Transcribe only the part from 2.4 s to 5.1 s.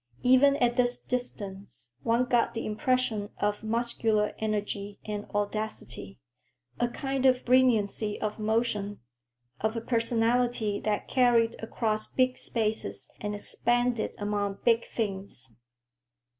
the impression of muscular energy